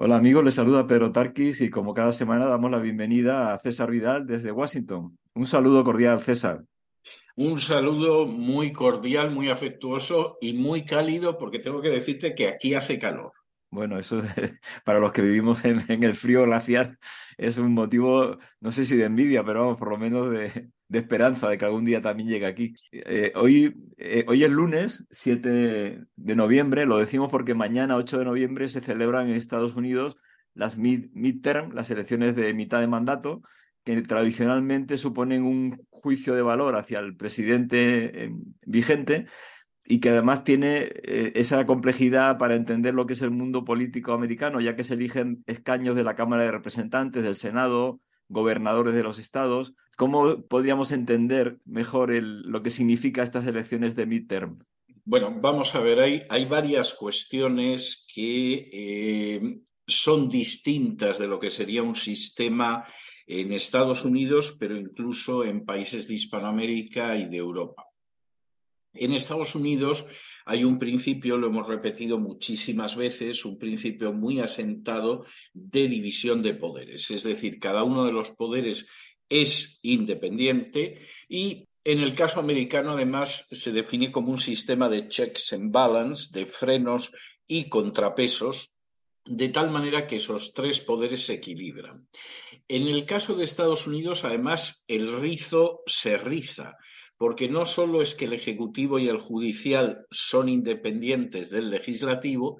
[0.00, 3.90] Hola amigos, les saluda Pedro Tarquis y como cada semana damos la bienvenida a César
[3.90, 5.18] Vidal desde Washington.
[5.34, 6.64] Un saludo cordial, César.
[7.34, 12.74] Un saludo muy cordial, muy afectuoso y muy cálido porque tengo que decirte que aquí
[12.74, 13.32] hace calor.
[13.70, 14.22] Bueno, eso
[14.84, 16.96] para los que vivimos en, el frío glacial
[17.36, 21.48] es un motivo, no sé si de envidia, pero vamos, por lo menos de, esperanza
[21.48, 22.74] de que algún día también llegue aquí.
[22.92, 28.24] Eh, hoy, eh, hoy es lunes 7 de noviembre, lo decimos porque mañana 8 de
[28.24, 30.16] noviembre se celebran en Estados Unidos
[30.54, 33.42] las midterm, las elecciones de mitad de mandato,
[33.84, 38.30] que tradicionalmente suponen un juicio de valor hacia el presidente eh,
[38.62, 39.26] vigente
[39.86, 44.60] y que además tiene esa complejidad para entender lo que es el mundo político americano,
[44.60, 49.18] ya que se eligen escaños de la Cámara de Representantes, del Senado, gobernadores de los
[49.18, 49.74] estados.
[49.96, 54.58] ¿Cómo podríamos entender mejor lo que significa estas elecciones de midterm?
[55.04, 61.50] Bueno, vamos a ver, hay, hay varias cuestiones que eh, son distintas de lo que
[61.50, 62.84] sería un sistema
[63.26, 67.86] en Estados Unidos, pero incluso en países de Hispanoamérica y de Europa.
[68.92, 70.04] En Estados Unidos
[70.48, 76.54] hay un principio, lo hemos repetido muchísimas veces, un principio muy asentado de división de
[76.54, 77.10] poderes.
[77.10, 78.88] Es decir, cada uno de los poderes
[79.28, 85.52] es independiente y en el caso americano, además, se define como un sistema de checks
[85.52, 87.12] and balance, de frenos
[87.46, 88.72] y contrapesos,
[89.26, 92.08] de tal manera que esos tres poderes se equilibran.
[92.68, 96.78] En el caso de Estados Unidos, además, el rizo se riza
[97.18, 102.58] porque no solo es que el Ejecutivo y el Judicial son independientes del Legislativo,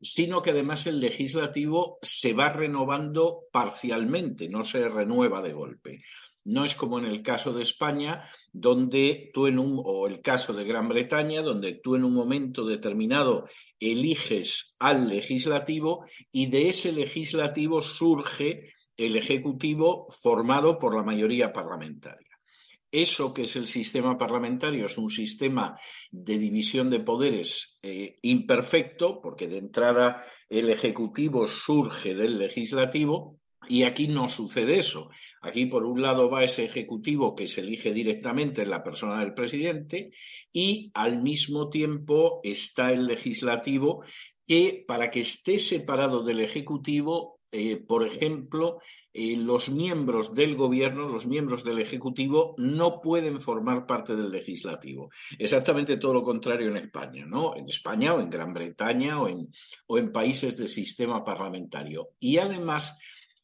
[0.00, 6.02] sino que además el Legislativo se va renovando parcialmente, no se renueva de golpe.
[6.42, 10.64] No es como en el caso de España, donde tú en o el caso de
[10.64, 13.46] Gran Bretaña, donde tú en un momento determinado
[13.78, 22.29] eliges al legislativo y de ese legislativo surge el ejecutivo formado por la mayoría parlamentaria.
[22.92, 25.78] Eso que es el sistema parlamentario es un sistema
[26.10, 33.84] de división de poderes eh, imperfecto, porque de entrada el Ejecutivo surge del Legislativo, y
[33.84, 35.10] aquí no sucede eso.
[35.42, 39.34] Aquí, por un lado, va ese ejecutivo que se elige directamente en la persona del
[39.34, 40.10] presidente
[40.52, 44.02] y al mismo tiempo está el legislativo
[44.46, 48.80] que, para que esté separado del ejecutivo, eh, por ejemplo,
[49.12, 55.10] eh, los miembros del gobierno, los miembros del Ejecutivo, no pueden formar parte del legislativo.
[55.38, 57.56] Exactamente todo lo contrario en España, ¿no?
[57.56, 59.48] En España o en Gran Bretaña o en,
[59.86, 62.10] o en países de sistema parlamentario.
[62.20, 62.96] Y además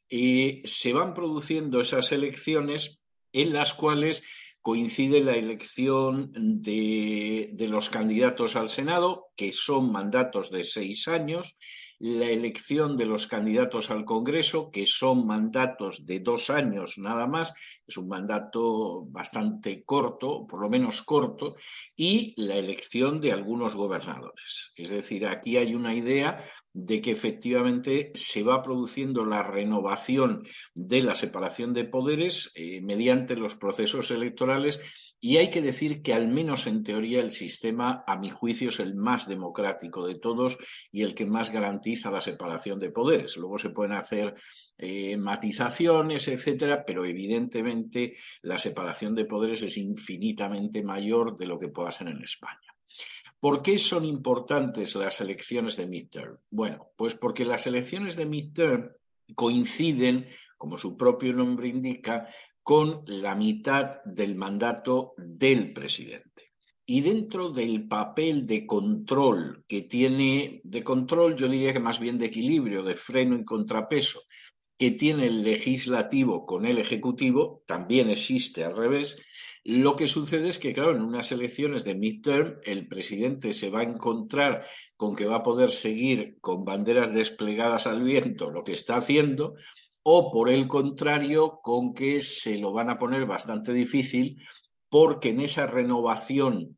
[0.08, 3.00] eh, se van produciendo esas elecciones
[3.32, 4.22] en las cuales
[4.62, 11.56] coincide la elección de, de los candidatos al Senado, que son mandatos de seis años,
[11.98, 17.54] la elección de los candidatos al Congreso, que son mandatos de dos años nada más,
[17.86, 21.56] es un mandato bastante corto, por lo menos corto,
[21.96, 24.72] y la elección de algunos gobernadores.
[24.76, 31.02] Es decir, aquí hay una idea de que efectivamente se va produciendo la renovación de
[31.02, 34.82] la separación de poderes eh, mediante los procesos electorales
[35.20, 38.80] y hay que decir que al menos en teoría el sistema, a mi juicio, es
[38.80, 40.58] el más democrático de todos
[40.92, 43.36] y el que más garantiza la separación de poderes.
[43.36, 44.34] Luego se pueden hacer
[44.76, 51.68] eh, matizaciones, etcétera, pero evidentemente la separación de poderes es infinitamente mayor de lo que
[51.68, 52.74] pueda ser en España.
[53.40, 56.38] ¿Por qué son importantes las elecciones de midterm?
[56.50, 58.90] Bueno, pues porque las elecciones de midterm
[59.34, 62.28] coinciden, como su propio nombre indica,
[62.66, 66.50] con la mitad del mandato del presidente.
[66.84, 72.18] Y dentro del papel de control que tiene, de control yo diría que más bien
[72.18, 74.22] de equilibrio, de freno y contrapeso,
[74.76, 79.22] que tiene el legislativo con el ejecutivo, también existe al revés.
[79.62, 83.80] Lo que sucede es que, claro, en unas elecciones de midterm, el presidente se va
[83.80, 84.66] a encontrar
[84.96, 89.54] con que va a poder seguir con banderas desplegadas al viento lo que está haciendo,
[90.08, 94.40] o por el contrario, con que se lo van a poner bastante difícil
[94.88, 96.76] porque en esa renovación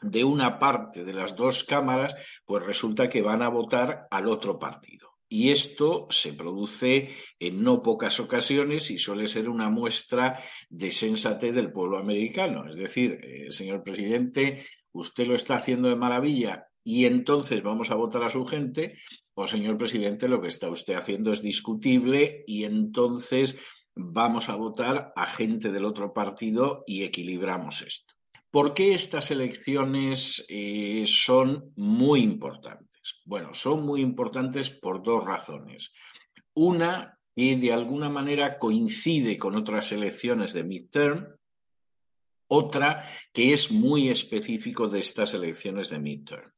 [0.00, 4.60] de una parte de las dos cámaras, pues resulta que van a votar al otro
[4.60, 5.10] partido.
[5.28, 7.08] Y esto se produce
[7.40, 12.70] en no pocas ocasiones y suele ser una muestra de sensatez del pueblo americano.
[12.70, 17.96] Es decir, eh, señor presidente, usted lo está haciendo de maravilla y entonces vamos a
[17.96, 18.98] votar a su gente,
[19.40, 23.56] o señor presidente, lo que está usted haciendo es discutible y entonces
[23.94, 28.14] vamos a votar a gente del otro partido y equilibramos esto.
[28.50, 33.20] ¿Por qué estas elecciones eh, son muy importantes?
[33.24, 35.92] Bueno, son muy importantes por dos razones.
[36.54, 41.28] Una, que de alguna manera coincide con otras elecciones de midterm,
[42.48, 46.52] otra que es muy específico de estas elecciones de midterm.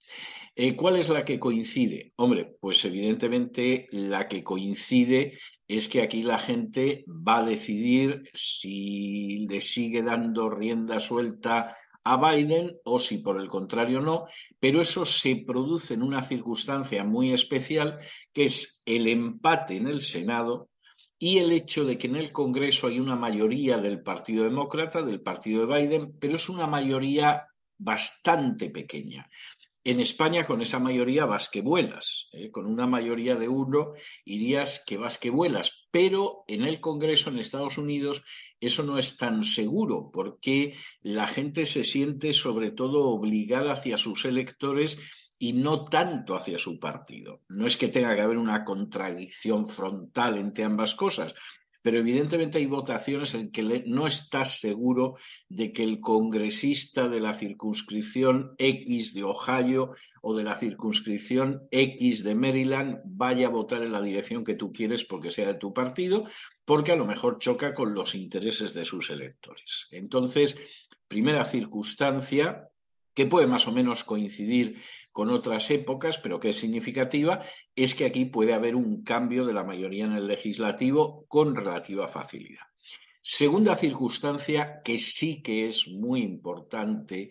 [0.54, 2.12] Eh, ¿Cuál es la que coincide?
[2.16, 9.46] Hombre, pues evidentemente la que coincide es que aquí la gente va a decidir si
[9.48, 14.26] le sigue dando rienda suelta a Biden o si por el contrario no,
[14.58, 17.98] pero eso se produce en una circunstancia muy especial
[18.32, 20.68] que es el empate en el Senado
[21.18, 25.22] y el hecho de que en el Congreso hay una mayoría del Partido Demócrata, del
[25.22, 27.46] partido de Biden, pero es una mayoría
[27.78, 29.28] bastante pequeña.
[29.84, 32.52] En España, con esa mayoría vas que vuelas, ¿eh?
[32.52, 33.94] con una mayoría de uno
[34.24, 38.22] irías que vas que vuelas, pero en el Congreso, en Estados Unidos,
[38.60, 44.24] eso no es tan seguro, porque la gente se siente sobre todo obligada hacia sus
[44.24, 45.00] electores
[45.36, 47.42] y no tanto hacia su partido.
[47.48, 51.34] No es que tenga que haber una contradicción frontal entre ambas cosas,
[51.82, 55.16] pero evidentemente hay votaciones en que no estás seguro
[55.48, 62.22] de que el congresista de la circunscripción X de Ohio o de la circunscripción X
[62.22, 65.74] de Maryland vaya a votar en la dirección que tú quieres porque sea de tu
[65.74, 66.24] partido,
[66.64, 69.88] porque a lo mejor choca con los intereses de sus electores.
[69.90, 70.56] Entonces,
[71.08, 72.68] primera circunstancia
[73.14, 74.80] que puede más o menos coincidir
[75.12, 77.42] con otras épocas, pero que es significativa,
[77.76, 82.08] es que aquí puede haber un cambio de la mayoría en el legislativo con relativa
[82.08, 82.64] facilidad.
[83.20, 87.30] Segunda circunstancia que sí que es muy importante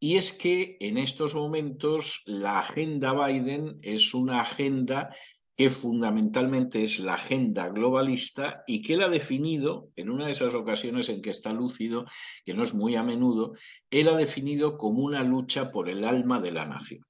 [0.00, 5.14] y es que en estos momentos la agenda Biden es una agenda
[5.56, 10.54] que fundamentalmente es la agenda globalista y que él ha definido, en una de esas
[10.54, 12.06] ocasiones en que está lúcido,
[12.44, 13.54] que no es muy a menudo,
[13.90, 17.04] él ha definido como una lucha por el alma de la nación.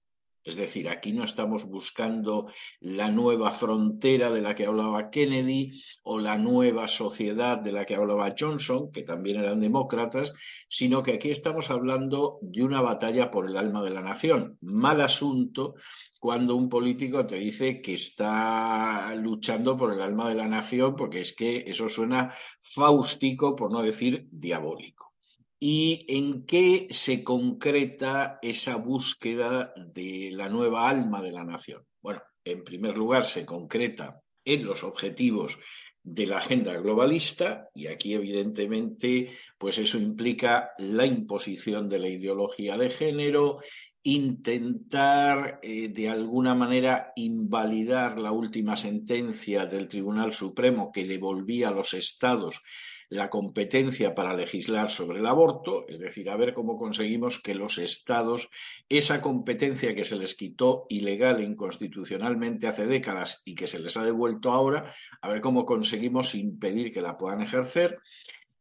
[0.45, 2.49] Es decir, aquí no estamos buscando
[2.81, 7.95] la nueva frontera de la que hablaba Kennedy o la nueva sociedad de la que
[7.95, 10.35] hablaba Johnson, que también eran demócratas,
[10.69, 14.59] sino que aquí estamos hablando de una batalla por el alma de la nación.
[14.61, 15.77] Mal asunto
[16.21, 21.21] cuando un político te dice que está luchando por el alma de la nación, porque
[21.21, 25.14] es que eso suena fáustico, por no decir diabólico.
[25.61, 31.83] ¿Y en qué se concreta esa búsqueda de la nueva alma de la nación?
[32.03, 35.59] Bueno, en primer lugar se concreta en los objetivos
[36.03, 42.77] de la agenda globalista y aquí evidentemente pues eso implica la imposición de la ideología
[42.77, 43.61] de género,
[44.03, 51.73] intentar eh, de alguna manera invalidar la última sentencia del Tribunal Supremo que devolvía a
[51.73, 52.61] los estados
[53.09, 57.79] la competencia para legislar sobre el aborto, es decir, a ver cómo conseguimos que los
[57.79, 58.49] estados,
[58.89, 63.97] esa competencia que se les quitó ilegal e inconstitucionalmente hace décadas y que se les
[63.97, 67.99] ha devuelto ahora, a ver cómo conseguimos impedir que la puedan ejercer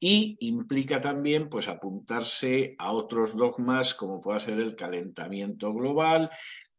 [0.05, 6.29] y implica también pues apuntarse a otros dogmas como pueda ser el calentamiento global,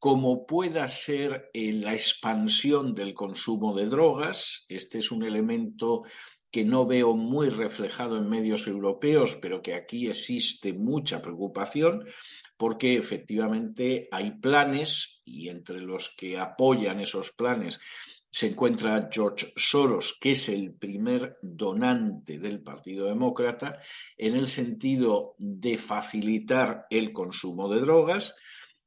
[0.04, 4.66] como pueda ser eh, la expansión del consumo de drogas.
[4.68, 6.02] Este es un elemento
[6.54, 12.04] que no veo muy reflejado en medios europeos, pero que aquí existe mucha preocupación
[12.56, 17.80] porque efectivamente hay planes y entre los que apoyan esos planes
[18.30, 23.80] se encuentra George Soros, que es el primer donante del Partido Demócrata,
[24.16, 28.36] en el sentido de facilitar el consumo de drogas.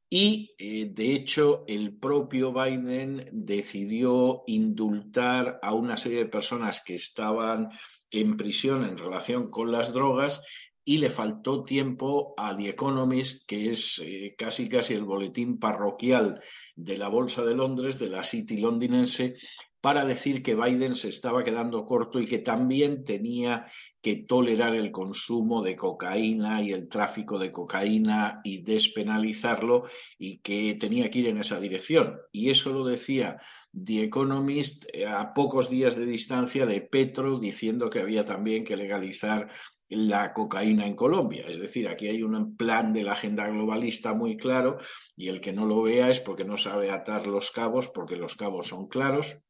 [0.09, 6.95] Y, eh, de hecho, el propio Biden decidió indultar a una serie de personas que
[6.95, 7.69] estaban
[8.09, 10.41] en prisión en relación con las drogas
[10.85, 16.41] y le faltó tiempo a The Economist, que es eh, casi casi el boletín parroquial
[16.77, 19.35] de la Bolsa de Londres, de la City londinense,
[19.81, 23.67] para decir que Biden se estaba quedando corto y que también tenía
[24.01, 29.86] que tolerar el consumo de cocaína y el tráfico de cocaína y despenalizarlo
[30.17, 32.17] y que tenía que ir en esa dirección.
[32.31, 33.39] Y eso lo decía
[33.74, 38.77] The Economist eh, a pocos días de distancia de Petro diciendo que había también que
[38.77, 39.50] legalizar
[39.89, 41.46] la cocaína en Colombia.
[41.48, 44.79] Es decir, aquí hay un plan de la agenda globalista muy claro
[45.15, 48.36] y el que no lo vea es porque no sabe atar los cabos, porque los
[48.36, 49.48] cabos son claros.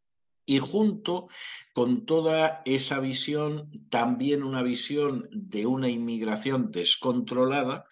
[0.49, 1.27] Y junto
[1.73, 7.83] con toda esa visión, también una visión de una inmigración descontrolada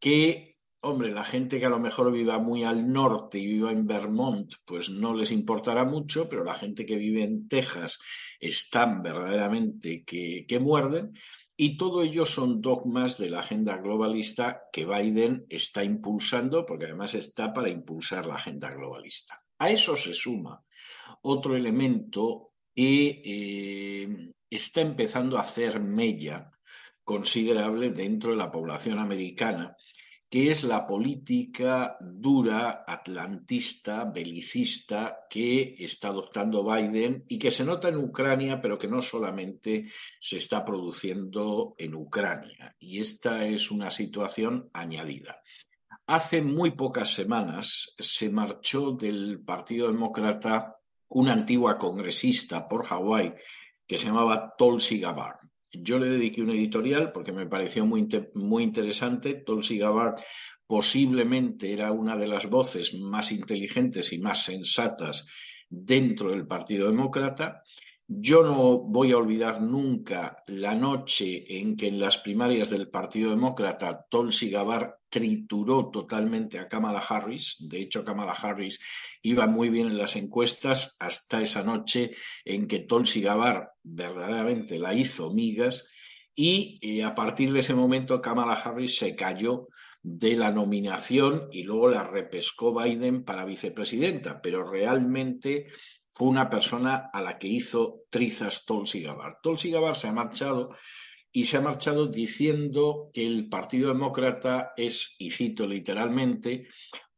[0.00, 3.86] que, hombre, la gente que a lo mejor viva muy al norte y viva en
[3.86, 8.00] Vermont, pues no les importará mucho, pero la gente que vive en Texas
[8.40, 11.16] están verdaderamente que, que muerden.
[11.56, 17.14] Y todo ello son dogmas de la agenda globalista que Biden está impulsando, porque además
[17.14, 19.40] está para impulsar la agenda globalista.
[19.58, 20.63] A eso se suma
[21.24, 26.50] otro elemento que eh, está empezando a hacer mella
[27.02, 29.76] considerable dentro de la población americana,
[30.28, 37.88] que es la política dura, atlantista, belicista que está adoptando Biden y que se nota
[37.88, 39.86] en Ucrania, pero que no solamente
[40.18, 42.74] se está produciendo en Ucrania.
[42.80, 45.40] Y esta es una situación añadida.
[46.06, 50.76] Hace muy pocas semanas se marchó del Partido Demócrata
[51.14, 53.34] una antigua congresista por Hawái
[53.86, 55.38] que se llamaba Tulsi Gabbard.
[55.72, 59.34] Yo le dediqué un editorial porque me pareció muy, muy interesante.
[59.34, 60.20] Tulsi Gabbard
[60.66, 65.26] posiblemente era una de las voces más inteligentes y más sensatas
[65.68, 67.62] dentro del Partido Demócrata.
[68.06, 73.30] Yo no voy a olvidar nunca la noche en que en las primarias del Partido
[73.30, 77.56] Demócrata Tulsi Gabbard trituró totalmente a Kamala Harris.
[77.60, 78.78] De hecho, Kamala Harris
[79.22, 82.10] iba muy bien en las encuestas hasta esa noche
[82.44, 85.86] en que Tulsi Gabbard verdaderamente la hizo migas
[86.34, 89.68] y eh, a partir de ese momento Kamala Harris se cayó
[90.02, 95.68] de la nominación y luego la repescó Biden para vicepresidenta, pero realmente
[96.14, 99.36] fue una persona a la que hizo trizas Tulsi Gabbard.
[99.42, 100.70] Tulsi Gabbard se ha marchado
[101.32, 106.68] y se ha marchado diciendo que el Partido Demócrata es, y cito literalmente,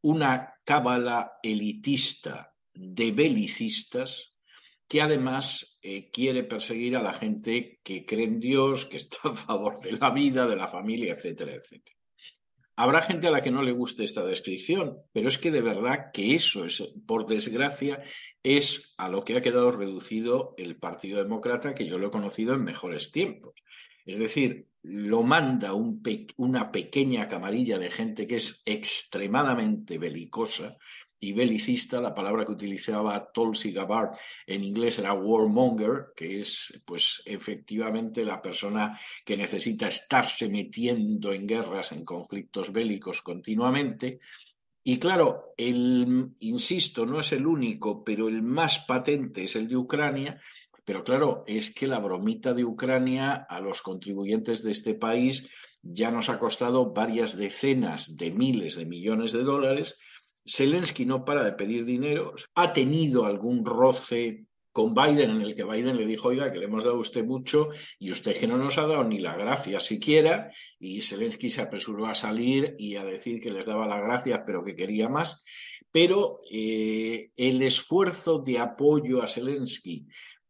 [0.01, 4.33] una cábala elitista de belicistas
[4.87, 9.33] que además eh, quiere perseguir a la gente que cree en Dios, que está a
[9.33, 11.96] favor de la vida, de la familia, etcétera, etcétera.
[12.79, 16.11] Habrá gente a la que no le guste esta descripción, pero es que de verdad
[16.13, 18.03] que eso es, por desgracia,
[18.43, 22.53] es a lo que ha quedado reducido el Partido Demócrata, que yo lo he conocido
[22.53, 23.55] en mejores tiempos.
[24.05, 30.77] Es decir, lo manda una pequeña camarilla de gente que es extremadamente belicosa
[31.19, 32.01] y belicista.
[32.01, 38.41] La palabra que utilizaba Tulsi Gabbard en inglés era warmonger, que es pues efectivamente la
[38.41, 44.19] persona que necesita estarse metiendo en guerras, en conflictos bélicos continuamente.
[44.83, 49.75] Y claro, el, insisto, no es el único, pero el más patente es el de
[49.75, 50.39] Ucrania,
[50.85, 56.11] pero claro, es que la bromita de Ucrania a los contribuyentes de este país ya
[56.11, 59.97] nos ha costado varias decenas de miles de millones de dólares.
[60.47, 65.63] Zelensky no para de pedir dinero, ha tenido algún roce con Biden en el que
[65.63, 68.57] Biden le dijo, oiga, que le hemos dado a usted mucho y usted que no
[68.57, 73.03] nos ha dado ni la gracia siquiera, y Zelensky se apresuró a salir y a
[73.03, 75.43] decir que les daba las gracias, pero que quería más.
[75.91, 80.05] Pero eh, el esfuerzo de apoyo a Zelensky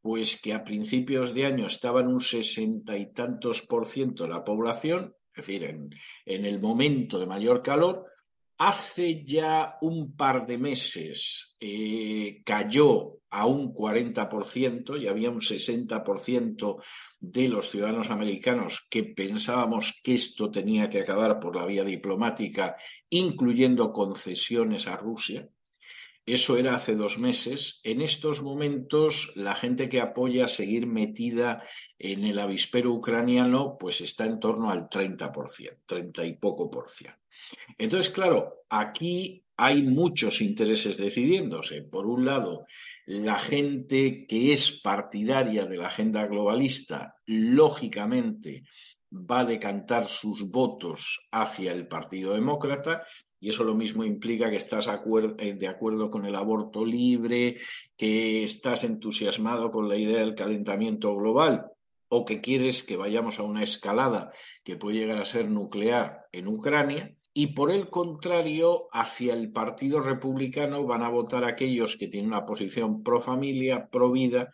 [0.07, 4.45] pues que a principios de año estaban un sesenta y tantos por ciento de la
[4.45, 8.05] población, es decir, en, el momento de mayor calor,
[8.57, 16.81] hace ya un par de meses eh, cayó a un 40% y había un 60%
[17.19, 22.77] de los ciudadanos americanos que pensábamos que esto tenía que acabar por la vía diplomática,
[23.09, 25.49] incluyendo concesiones a Rusia.
[26.25, 27.79] Eso era hace dos meses.
[27.83, 31.63] En estos momentos, la gente que apoya seguir metida
[31.97, 37.26] en el avispero ucraniano, pues está en torno al 30%, 30 y poco por ciento.
[37.77, 41.81] Entonces, claro, aquí hay muchos intereses decidiéndose.
[41.81, 42.65] Por un lado,
[43.05, 48.63] la gente que es partidaria de la agenda globalista, lógicamente,
[49.11, 53.03] va a decantar sus votos hacia el Partido Demócrata
[53.39, 57.57] y eso lo mismo implica que estás eh, de acuerdo con el aborto libre,
[57.95, 61.71] que estás entusiasmado con la idea del calentamiento global
[62.09, 64.31] o que quieres que vayamos a una escalada
[64.63, 67.13] que puede llegar a ser nuclear en Ucrania.
[67.39, 72.47] Y por el contrario, hacia el Partido Republicano van a votar aquellos que tienen una
[72.47, 74.51] posición pro familia, pro vida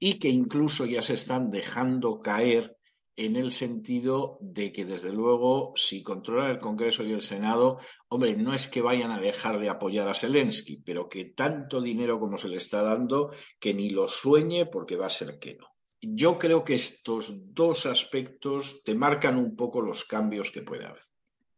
[0.00, 2.76] y que incluso ya se están dejando caer
[3.14, 8.34] en el sentido de que, desde luego, si controlan el Congreso y el Senado, hombre,
[8.34, 12.36] no es que vayan a dejar de apoyar a Zelensky, pero que tanto dinero como
[12.36, 15.68] se le está dando, que ni lo sueñe porque va a ser que no.
[16.00, 21.13] Yo creo que estos dos aspectos te marcan un poco los cambios que puede haber.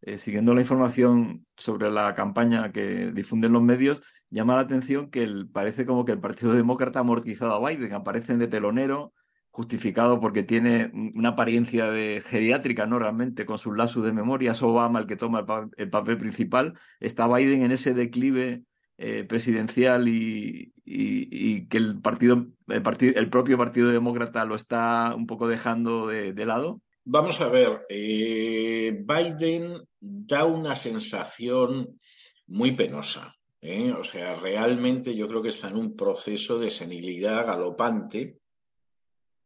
[0.07, 5.29] Eh, siguiendo la información sobre la campaña que difunden los medios, llama la atención que
[5.53, 9.13] parece como que el Partido Demócrata ha amortizado a Biden, aparecen de telonero,
[9.51, 13.01] justificado porque tiene una apariencia de geriátrica, ¿no?
[13.01, 15.45] Realmente, con sus lazos de memoria, es Obama el que toma
[15.77, 18.63] el, papel principal, está Biden en ese declive
[18.99, 22.83] eh, presidencial y, que el partido, el
[23.17, 26.81] el propio Partido Demócrata lo está un poco dejando de, lado.
[27.09, 32.01] Vamos a ver, eh, Biden da una sensación
[32.49, 33.33] muy penosa.
[33.61, 33.93] ¿eh?
[33.93, 38.41] O sea, realmente yo creo que está en un proceso de senilidad galopante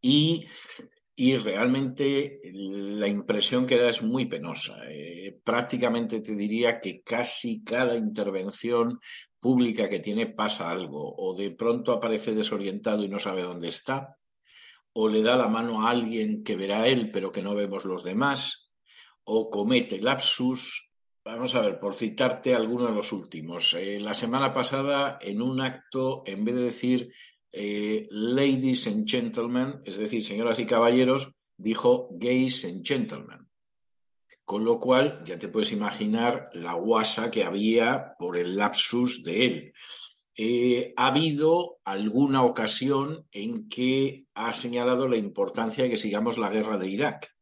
[0.01, 0.47] y,
[1.19, 4.79] realmente la impresión que da es muy penosa.
[4.89, 8.99] Eh, prácticamente te diría que casi cada intervención
[9.39, 14.17] pública que tiene pasa algo, o de pronto aparece desorientado y no sabe dónde está,
[14.93, 18.05] o le da la mano a alguien que verá él pero que no vemos los
[18.05, 18.71] demás,
[19.25, 20.93] o comete lapsus.
[21.25, 23.75] Vamos a ver, por citarte alguno de los últimos.
[23.75, 27.13] Eh, la semana pasada, en un acto, en vez de decir
[27.53, 33.49] eh, ladies and gentlemen, es decir, señoras y caballeros, dijo gays and gentlemen.
[34.45, 39.47] Con lo cual, ya te puedes imaginar la guasa que había por el lapsus de
[39.47, 39.73] él.
[40.37, 46.51] Eh, ha habido alguna ocasión en que ha señalado la importancia de que sigamos la
[46.51, 47.35] guerra de Irak.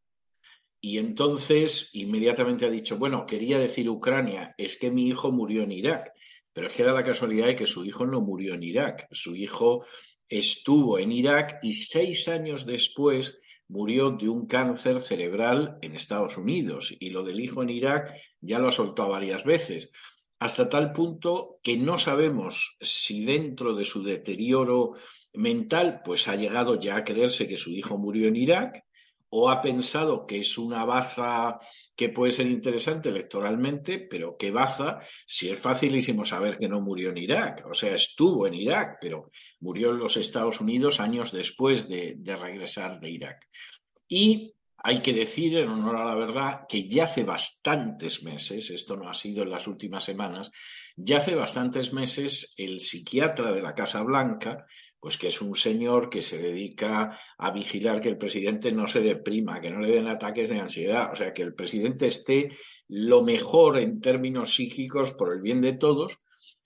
[0.80, 5.72] Y entonces inmediatamente ha dicho, bueno, quería decir Ucrania, es que mi hijo murió en
[5.72, 6.12] Irak,
[6.52, 9.34] pero es que da la casualidad de que su hijo no murió en Irak, su
[9.34, 9.84] hijo
[10.28, 16.94] estuvo en Irak y seis años después murió de un cáncer cerebral en Estados Unidos.
[16.98, 19.90] Y lo del hijo en Irak ya lo ha soltado varias veces
[20.38, 24.92] hasta tal punto que no sabemos si dentro de su deterioro
[25.34, 28.84] mental, pues ha llegado ya a creerse que su hijo murió en Irak,
[29.30, 31.58] o ha pensado que es una baza
[31.94, 37.10] que puede ser interesante electoralmente, pero qué baza si es facilísimo saber que no murió
[37.10, 37.66] en Irak.
[37.68, 39.30] O sea, estuvo en Irak, pero
[39.60, 43.48] murió en los Estados Unidos años después de, de regresar de Irak.
[44.08, 44.54] Y
[44.88, 49.06] hay que decir, en honor a la verdad, que ya hace bastantes meses, esto no
[49.10, 50.50] ha sido en las últimas semanas,
[50.96, 54.64] ya hace bastantes meses el psiquiatra de la Casa Blanca,
[54.98, 59.00] pues que es un señor que se dedica a vigilar que el presidente no se
[59.00, 62.56] deprima, que no le den ataques de ansiedad, o sea, que el presidente esté
[62.88, 66.18] lo mejor en términos psíquicos por el bien de todos,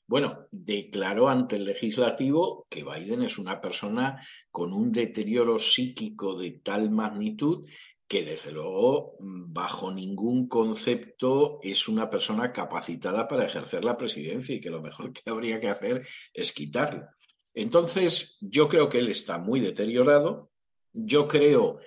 [0.07, 6.61] bueno, declaró ante el legislativo que Biden es una persona con un deterioro psíquico de
[6.63, 7.67] tal magnitud
[8.13, 14.61] que desde luego bajo ningún concepto es una persona capacitada para ejercer la presidencia y
[14.61, 17.17] que lo mejor que habría que hacer es quitarla.
[17.55, 20.51] Entonces, yo creo que él está muy deteriorado.
[20.93, 21.79] Yo creo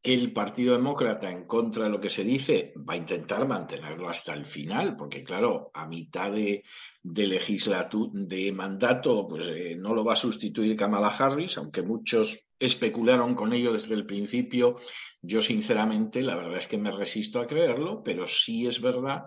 [0.00, 4.08] que el Partido Demócrata, en contra de lo que se dice, va a intentar mantenerlo
[4.08, 6.62] hasta el final, porque claro, a mitad de,
[7.02, 13.34] legislatura, de mandato, pues eh, no lo va a sustituir Kamala Harris, aunque muchos especularon
[13.34, 14.78] con ello desde el principio.
[15.20, 19.24] Yo, sinceramente, la verdad es que me resisto a creerlo, pero sí es verdad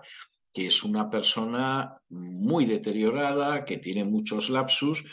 [0.53, 5.03] que es una persona muy deteriorada, que tiene muchos lapsus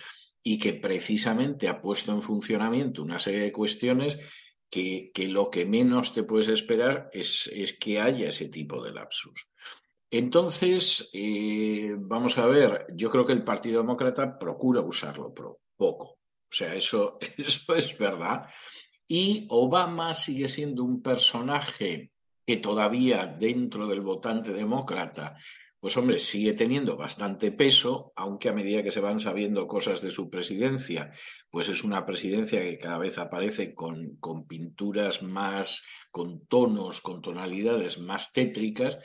[0.41, 4.21] y que precisamente ha puesto en funcionamiento una serie de cuestiones
[4.71, 9.49] que, lo que menos te puedes esperar es, que haya ese tipo de lapsus.
[10.09, 15.35] Entonces, eh, vamos a ver, yo creo que el Partido Demócrata procura usarlo
[15.77, 16.19] poco.
[16.53, 18.47] O sea, eso, eso es verdad.
[19.09, 22.13] Y Obama sigue siendo un personaje
[22.47, 25.37] que todavía dentro del votante demócrata
[25.83, 30.13] pues hombre, sigue teniendo bastante peso, aunque a medida que se van sabiendo cosas de
[30.13, 31.11] su presidencia,
[31.51, 37.21] pues es una presidencia que cada vez aparece con, con pinturas más, con tonos, con
[37.21, 39.01] tonalidades más tétricas,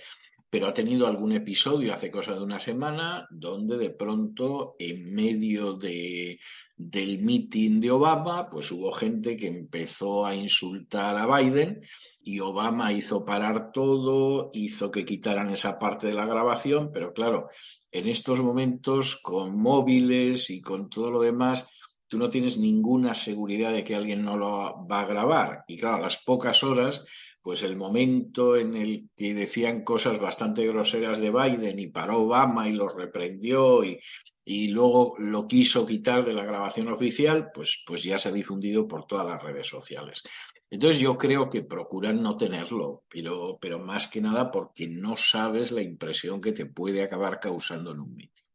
[0.50, 5.74] pero ha tenido algún episodio hace cosa de una semana donde de pronto en medio
[5.74, 6.40] de,
[6.76, 11.82] del meeting de Obama, pues hubo gente que empezó a insultar a Biden
[12.22, 17.50] y Obama hizo parar todo, hizo que quitaran esa parte de la grabación, pero claro,
[17.92, 21.68] en estos momentos con móviles y con todo lo demás,
[22.08, 25.64] tú no tienes ninguna seguridad de que alguien no lo va a grabar.
[25.68, 27.02] Y claro, a las pocas horas,
[27.48, 32.68] pues el momento en el que decían cosas bastante groseras de Biden y paró Obama
[32.68, 34.02] y los reprendió y,
[34.44, 38.86] y luego lo quiso quitar de la grabación oficial, pues, pues ya se ha difundido
[38.86, 40.24] por todas las redes sociales.
[40.70, 45.72] Entonces yo creo que procuran no tenerlo, pero, pero más que nada porque no sabes
[45.72, 48.47] la impresión que te puede acabar causando en un mitin.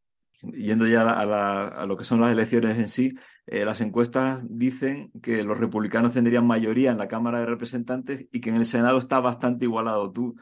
[0.43, 3.15] Yendo ya a, lo que son las elecciones en sí,
[3.47, 8.41] eh, las encuestas dicen que los republicanos tendrían mayoría en la Cámara de Representantes y
[8.41, 10.11] que en el Senado está bastante igualado.
[10.11, 10.37] ¿Tú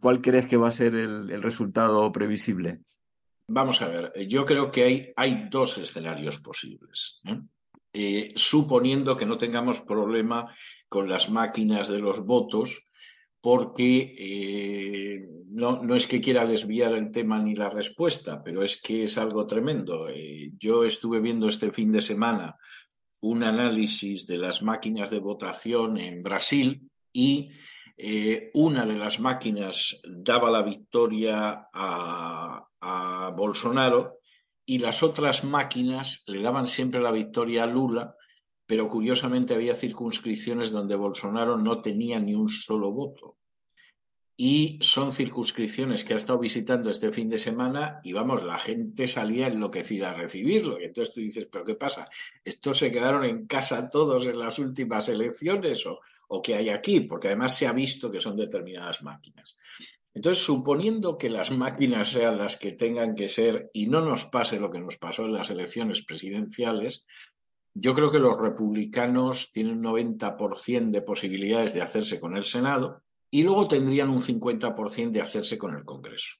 [0.00, 2.80] cuál crees que va a ser el, resultado previsible?
[3.48, 7.20] Vamos a ver, yo creo que hay, hay dos escenarios posibles.
[7.24, 7.38] ¿eh?
[7.94, 10.54] Eh, suponiendo que no tengamos problema
[10.88, 12.84] con las máquinas de los votos,
[13.42, 18.80] porque eh, no, no, es que quiera desviar el tema ni la respuesta, pero es
[18.80, 20.08] que es algo tremendo.
[20.08, 22.56] Eh, yo estuve viendo este fin de semana
[23.20, 27.50] un análisis de las máquinas de votación en Brasil y
[27.96, 34.18] eh, una de las máquinas daba la victoria a, a Bolsonaro
[34.64, 38.14] y las otras máquinas le daban siempre la victoria a Lula,
[38.66, 43.36] pero curiosamente había circunscripciones donde Bolsonaro no tenía ni un solo voto
[44.36, 49.06] y son circunscripciones que ha estado visitando este fin de semana y vamos, la gente
[49.06, 50.80] salía enloquecida a recibirlo.
[50.80, 52.08] Y entonces tú dices, ¿pero qué pasa?
[52.44, 57.02] ¿Estos se quedaron en casa todos en las últimas elecciones o, o qué hay aquí?
[57.02, 59.56] Porque además se ha visto que son determinadas máquinas.
[60.14, 64.58] Entonces, suponiendo que las máquinas sean las que tengan que ser y no nos pase
[64.58, 67.06] lo que nos pasó en las elecciones presidenciales,
[67.74, 73.02] yo creo que los republicanos tienen un 90% de posibilidades de hacerse con el Senado
[73.30, 76.36] y luego tendrían un 50% de hacerse con el Congreso.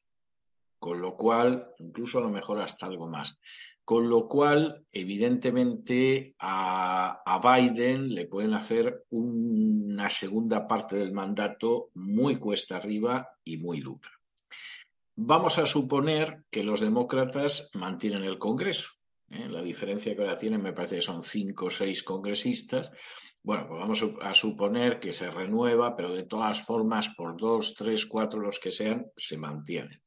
[0.79, 3.39] Con lo cual, incluso a lo mejor hasta algo más.
[3.85, 11.91] Con lo cual, evidentemente, a, a Biden le pueden hacer una segunda parte del mandato
[11.95, 14.11] muy cuesta arriba y muy dura.
[15.17, 19.02] Vamos a suponer que los demócratas mantienen el Congreso.
[19.33, 19.49] ¿Eh?
[19.49, 22.91] La diferencia que ahora tienen me parece que son cinco o seis congresistas
[23.45, 28.07] bueno, pues vamos a suponer que se renueva, pero de todas formas, por dos, tres,
[28.07, 30.01] cuatro, los que sean, se mantienen.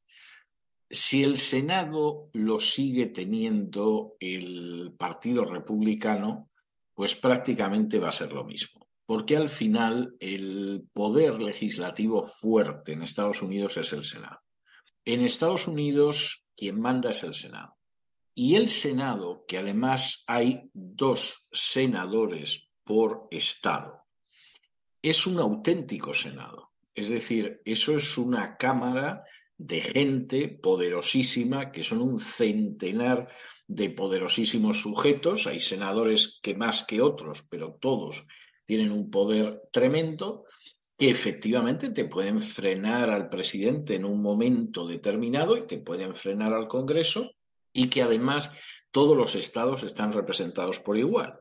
[0.88, 6.48] Si el Senado lo sigue teniendo el Partido Republicano,
[6.94, 13.02] pues prácticamente va a ser lo mismo, porque al final el poder legislativo fuerte en
[13.02, 14.40] Estados Unidos es el Senado.
[15.04, 17.75] En Estados Unidos quien manda es el Senado.
[18.38, 24.04] Y el Senado, que además hay dos senadores por Estado.
[25.00, 26.74] Es un auténtico Senado.
[26.94, 29.24] Es decir, eso es una Cámara
[29.56, 33.26] de gente poderosísima, que son un centenar
[33.66, 35.46] de poderosísimos sujetos.
[35.46, 38.26] Hay senadores que más que otros, pero todos
[38.66, 40.44] tienen un poder tremendo
[40.98, 46.52] que efectivamente te pueden frenar al presidente en un momento determinado y te pueden frenar
[46.52, 47.35] al Congreso
[47.76, 48.50] y que además
[48.90, 51.38] todos los estados están representados por igual.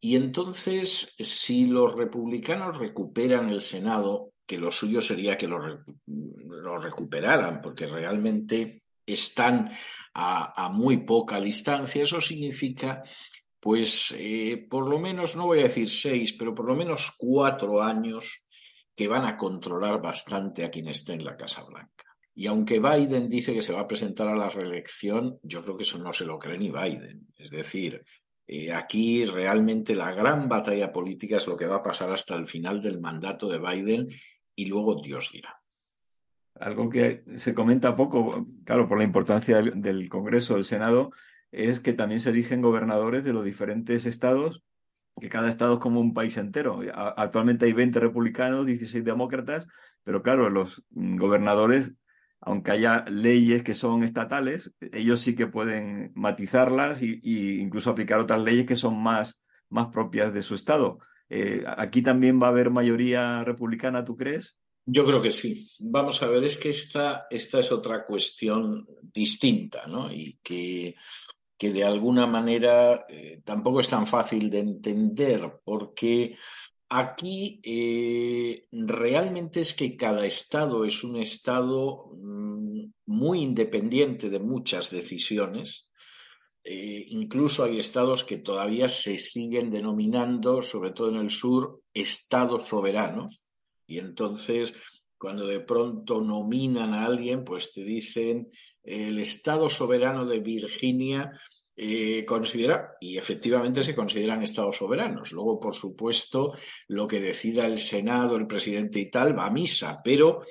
[0.00, 5.60] Y entonces, si los republicanos recuperan el Senado, que lo suyo sería que lo,
[6.78, 9.70] recuperaran, porque realmente están
[10.14, 13.04] a, muy poca distancia, eso significa,
[13.60, 17.80] pues, eh, por lo menos, no voy a decir seis, pero por lo menos cuatro
[17.80, 18.44] años
[18.96, 22.09] que van a controlar bastante a quien esté en la Casa Blanca.
[22.34, 25.82] Y aunque Biden dice que se va a presentar a la reelección, yo creo que
[25.82, 27.26] eso no se lo cree ni Biden.
[27.36, 28.02] Es decir,
[28.46, 32.46] eh, aquí realmente la gran batalla política es lo que va a pasar hasta el
[32.46, 34.08] final del mandato de Biden
[34.56, 35.60] y luego Dios dirá.
[36.54, 41.12] Algo que se comenta poco, claro, por la importancia del, Congreso, del Senado,
[41.52, 44.64] es que también se eligen gobernadores de los diferentes estados,
[45.20, 46.80] que cada estado es como un país entero.
[46.92, 49.68] Actualmente hay 20 republicanos, 16 demócratas,
[50.02, 51.94] pero claro, los gobernadores
[52.40, 58.42] aunque haya leyes que son estatales, ellos sí que pueden matizarlas e incluso aplicar otras
[58.42, 60.98] leyes que son más, más propias de su estado.
[61.28, 64.56] Eh, ¿Aquí también va a haber mayoría republicana, tú crees?
[64.86, 65.70] Yo creo que sí.
[65.80, 70.10] Vamos a ver, es que esta, esta es otra cuestión distinta, ¿no?
[70.10, 70.96] Y que,
[71.56, 76.36] que de alguna manera eh, tampoco es tan fácil de entender, porque
[76.92, 84.90] Aquí eh, realmente es que cada estado es un estado mm, muy independiente de muchas
[84.90, 85.88] decisiones.
[86.64, 92.64] Eh, incluso hay estados que todavía se siguen denominando, sobre todo en el sur, estados
[92.64, 93.44] soberanos.
[93.86, 94.74] Y entonces,
[95.16, 98.50] cuando de pronto nominan a alguien, pues te dicen
[98.82, 101.30] el estado soberano de Virginia
[101.82, 105.32] eh, considera, y efectivamente se consideran estados soberanos.
[105.32, 106.52] Luego, por supuesto,
[106.88, 110.42] lo que decida el Senado, el presidente y tal, va a misa, pero,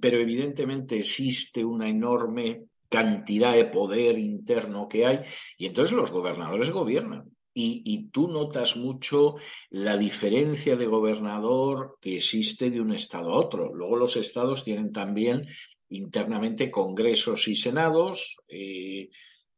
[0.00, 5.20] pero evidentemente existe una enorme cantidad de poder interno que hay
[5.58, 7.30] y entonces los gobernadores gobiernan.
[7.52, 9.34] Y, y, tú notas mucho
[9.68, 13.74] la diferencia de gobernador que existe de un estado a otro.
[13.74, 15.46] Luego los estados tienen también
[15.90, 18.38] internamente congresos y senados.
[18.48, 19.10] Eh,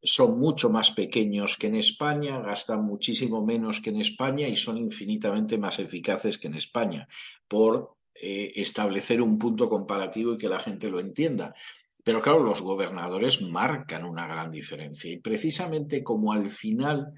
[0.03, 4.77] son mucho más pequeños que en España, gastan muchísimo menos que en España y son
[4.77, 7.07] infinitamente más eficaces que en España
[7.47, 11.55] por eh, establecer un punto comparativo y que la gente lo entienda.
[12.03, 17.13] Pero claro, los gobernadores marcan una gran diferencia y precisamente como al final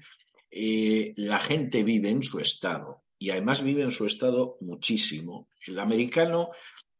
[0.50, 5.78] eh, la gente vive en su estado y además vive en su estado muchísimo, el
[5.78, 6.50] americano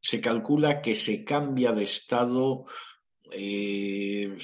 [0.01, 2.65] se calcula que se cambia de estado
[3.31, 4.35] eh,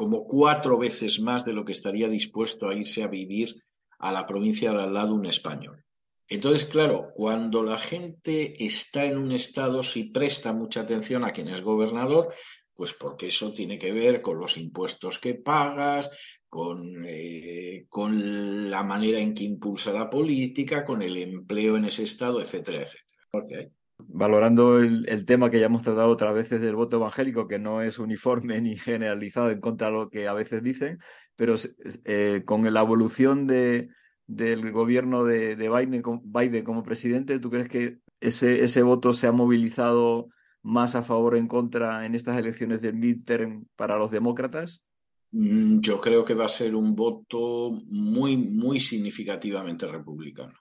[0.00, 3.62] como cuatro veces más de lo que estaría dispuesto a irse a vivir
[3.98, 5.84] a la provincia de al lado un español.
[6.26, 11.48] Entonces, claro, cuando la gente está en un estado, si presta mucha atención a quien
[11.48, 12.32] es gobernador,
[12.72, 16.10] pues porque eso tiene que ver con los impuestos que pagas,
[16.48, 22.04] con, eh, con la manera en que impulsa la política, con el empleo en ese
[22.04, 23.70] estado, etcétera, etcétera.
[24.08, 27.98] Valorando el, tema que ya hemos tratado otras veces del voto evangélico, que no es
[27.98, 30.98] uniforme ni generalizado en contra de lo que a veces dicen,
[31.36, 31.56] pero
[32.04, 33.88] eh, con la evolución de,
[34.26, 39.32] del gobierno de, Biden, Biden, como presidente, ¿tú crees que ese, ese voto se ha
[39.32, 40.28] movilizado
[40.62, 44.84] más a favor o en contra en estas elecciones del midterm para los demócratas?
[45.32, 50.54] Mm, yo creo que va a ser un voto muy, muy significativamente republicano.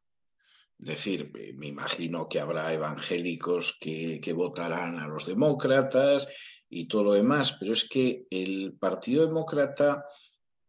[0.79, 6.29] Decir, me imagino que habrá evangélicos que, que, votarán a los demócratas
[6.69, 10.05] y todo lo demás, pero es que el Partido Demócrata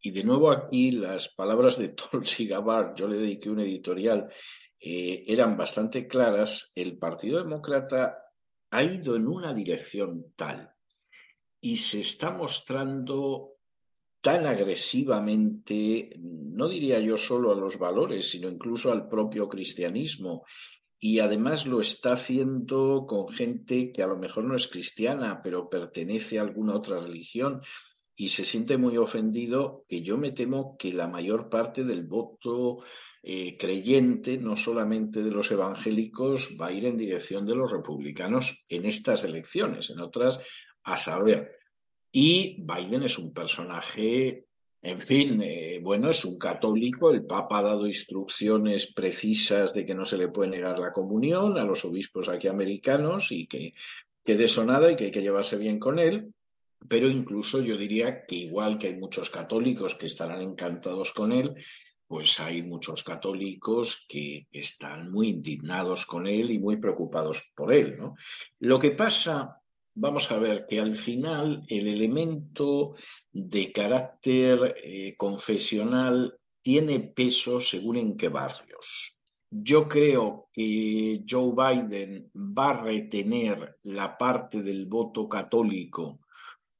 [0.00, 4.28] y de nuevo aquí las palabras de Tulsi Gabbard, yo le dediqué un editorial,
[4.80, 6.72] eh, eran bastante claras.
[6.74, 8.18] El Partido Demócrata
[8.70, 10.74] ha ido en una dirección tal
[11.60, 13.59] y se está mostrando
[14.20, 20.44] tan agresivamente, no diría yo solo a los valores, sino incluso al propio cristianismo.
[20.98, 25.70] Y además lo está haciendo con gente que a lo mejor no es cristiana, pero
[25.70, 27.62] pertenece a alguna otra religión
[28.14, 32.80] y se siente muy ofendido que yo me temo que la mayor parte del voto
[33.22, 38.62] eh, creyente, no solamente de los evangélicos, va a ir en dirección de los republicanos
[38.68, 40.38] en estas elecciones, en otras
[40.82, 41.59] a saber.
[42.12, 44.46] Y Biden es un personaje,
[44.82, 49.94] en fin, eh, bueno, es un católico, el Papa ha dado instrucciones precisas de que
[49.94, 53.74] no se le puede negar la comunión a los obispos aquí americanos y que,
[54.24, 56.32] que de y que hay que llevarse bien con él
[56.88, 61.54] pero incluso yo diría que igual que hay muchos católicos que estarán encantados con él,
[62.06, 67.96] pues hay muchos católicos que están muy indignados con él y muy preocupados por él.
[67.98, 68.16] ¿no?
[68.60, 69.59] Lo que pasa,
[69.94, 72.94] vamos a ver, que al final el elemento
[73.32, 79.16] de carácter eh, confesional tiene peso según en qué barrios.
[79.50, 86.20] Yo creo que Joe Biden va a retener la parte del voto católico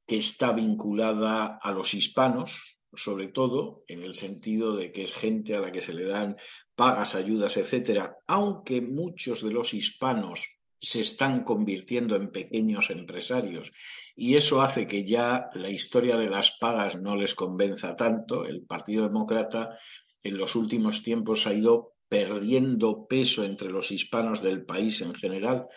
[0.07, 5.55] que está vinculada a los hispanos, sobre todo, en el sentido de que es gente
[5.55, 6.37] a la que se le dan
[6.75, 13.71] pagas, ayudas, etcétera, aunque muchos de los hispanos se están convirtiendo en pequeños empresarios
[14.15, 18.45] y eso hace que ya la historia de las pagas no les convenza tanto.
[18.45, 19.77] El Partido Demócrata
[20.23, 25.67] en los últimos tiempos ha ido perdiendo peso entre los hispanos del país en general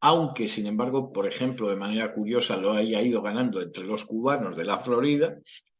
[0.00, 4.56] aunque sin embargo, por ejemplo, de manera curiosa lo haya ido ganando entre los cubanos
[4.56, 5.38] de la Florida,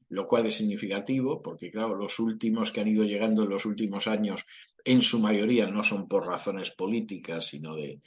[0.09, 4.07] lo cual es significativo, porque claro, los últimos que han ido llegando en los últimos
[4.07, 4.45] años,
[4.87, 8.01] en su mayoría no son por razones políticas, sino de,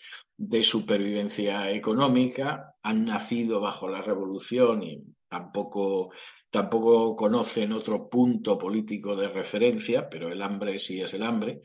[0.64, 6.12] supervivencia económica, han nacido bajo la revolución y tampoco,
[6.50, 11.62] tampoco conocen otro punto político de referencia, pero el hambre sí es el hambre.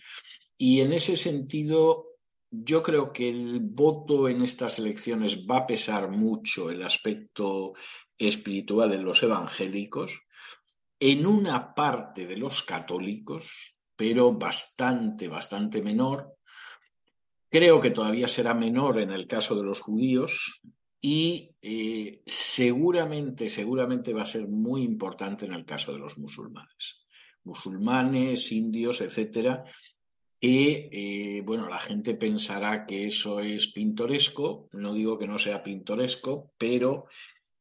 [0.59, 2.07] Y en ese sentido,
[2.51, 7.75] yo creo que el voto en estas elecciones va a pesar mucho el aspecto
[8.19, 10.23] espiritual de los evangélicos,
[10.99, 16.37] en una parte de los católicos, pero bastante, bastante menor.
[17.49, 20.61] Creo que todavía será menor en el caso de los judíos
[21.01, 27.05] y eh, seguramente, seguramente va a ser muy importante en el caso de los musulmanes.
[27.45, 29.65] Musulmanes, indios, etcétera,
[30.47, 35.63] y eh, bueno, la gente pensará que eso es pintoresco, no digo que no sea
[35.63, 37.07] pintoresco, pero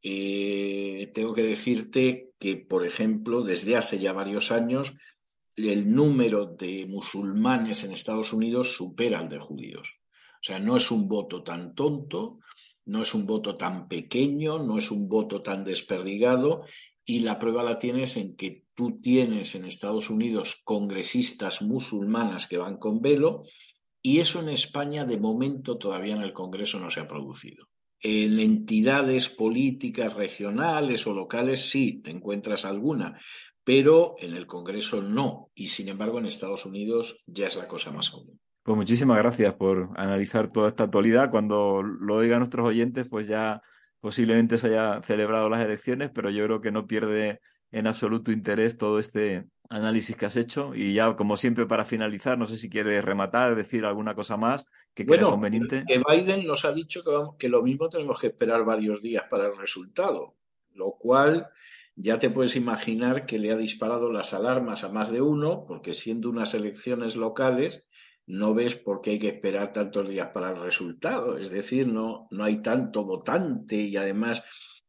[0.02, 4.98] eh, tengo que decirte que, por ejemplo, desde hace ya varios años,
[5.56, 10.00] el número de musulmanes en Estados Unidos supera al de judíos.
[10.36, 12.40] O sea, no es un voto tan tonto,
[12.86, 16.66] no es un voto tan pequeño, no es un voto tan desperdigado
[17.06, 22.58] y la prueba la tienes en que tú tienes en Estados Unidos congresistas musulmanas que
[22.58, 23.44] van con velo
[24.02, 27.68] y eso en España de momento todavía en el Congreso no se ha producido.
[28.06, 33.18] En entidades políticas regionales o locales sí, te encuentras alguna,
[33.64, 35.52] pero en el Congreso no.
[35.56, 38.38] Y sin embargo en Estados Unidos ya es la cosa más común.
[38.62, 41.32] Pues muchísimas gracias por analizar toda esta actualidad.
[41.32, 43.62] Cuando lo oigan nuestros oyentes, pues ya
[44.02, 47.40] posiblemente se haya celebrado las elecciones, pero yo creo que no pierde
[47.72, 50.76] en absoluto interés todo este análisis que has hecho.
[50.76, 54.66] Y ya, como siempre, para finalizar, no sé si quieres rematar, decir alguna cosa más
[54.94, 55.84] que bueno, conveniente.
[55.88, 59.24] Que Biden nos ha dicho que, vamos, que lo mismo tenemos que esperar varios días
[59.30, 60.36] para el resultado,
[60.74, 61.50] lo cual
[61.96, 65.94] ya te puedes imaginar que le ha disparado las alarmas a más de uno, porque
[65.94, 67.88] siendo unas elecciones locales,
[68.26, 71.38] no ves por qué hay que esperar tantos días para el resultado.
[71.38, 74.44] Es decir, no, no hay tanto votante y además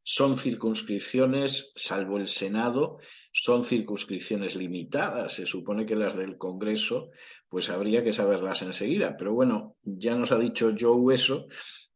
[0.04, 2.98] son circunscripciones, salvo el Senado,
[3.32, 5.32] son circunscripciones limitadas.
[5.32, 7.10] Se supone que las del Congreso,
[7.48, 9.16] pues habría que saberlas enseguida.
[9.16, 11.48] Pero bueno, ya nos ha dicho Joe eso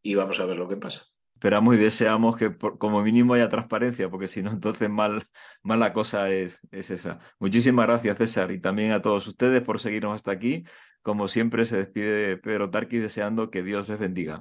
[0.02, 1.04] y vamos a ver lo que pasa.
[1.34, 5.22] Esperamos y deseamos que como mínimo haya transparencia, porque si no, entonces mal,
[5.62, 7.20] mala cosa es, es esa.
[7.38, 10.64] Muchísimas gracias, César, y también a todos ustedes por seguirnos hasta aquí.
[11.02, 14.36] Como siempre, se despide Pedro Tarqui deseando que Dios les bendiga.